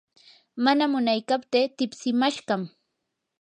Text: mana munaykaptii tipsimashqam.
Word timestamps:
mana 0.63 0.85
munaykaptii 0.93 1.67
tipsimashqam. 1.77 2.61